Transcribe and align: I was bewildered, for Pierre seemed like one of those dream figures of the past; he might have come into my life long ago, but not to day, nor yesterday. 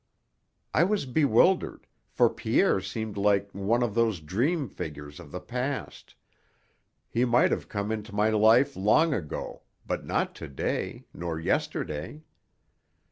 I 0.73 0.83
was 0.83 1.05
bewildered, 1.05 1.85
for 2.09 2.27
Pierre 2.27 2.81
seemed 2.81 3.17
like 3.17 3.51
one 3.51 3.83
of 3.83 3.93
those 3.93 4.19
dream 4.19 4.67
figures 4.67 5.19
of 5.19 5.29
the 5.29 5.39
past; 5.39 6.15
he 7.07 7.23
might 7.23 7.51
have 7.51 7.69
come 7.69 7.91
into 7.91 8.15
my 8.15 8.29
life 8.31 8.75
long 8.75 9.13
ago, 9.13 9.61
but 9.85 10.03
not 10.03 10.33
to 10.37 10.47
day, 10.47 11.05
nor 11.13 11.39
yesterday. 11.39 12.23